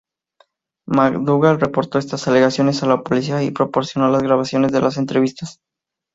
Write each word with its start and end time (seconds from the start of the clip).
McDougal 0.87 1.59
reportó 1.59 1.99
estas 1.99 2.27
alegaciones 2.27 2.81
a 2.81 2.87
la 2.87 3.03
policía 3.03 3.43
y 3.43 3.51
proporcionó 3.51 4.09
las 4.09 4.23
grabaciones 4.23 4.71
de 4.71 4.81
las 4.81 4.97
entrevistas. 4.97 5.59